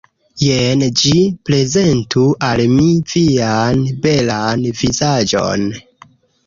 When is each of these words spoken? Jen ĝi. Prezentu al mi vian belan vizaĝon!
Jen 0.43 0.85
ĝi. 1.01 1.11
Prezentu 1.49 2.25
al 2.49 2.65
mi 2.73 2.89
vian 3.13 3.85
belan 4.09 4.69
vizaĝon! 4.83 5.71